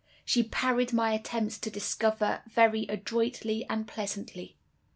She 0.25 0.41
parried 0.41 0.93
my 0.93 1.11
attempts 1.13 1.59
to 1.59 1.69
discover 1.69 2.41
very 2.49 2.87
adroitly 2.89 3.67
and 3.69 3.87
pleasantly. 3.87 4.57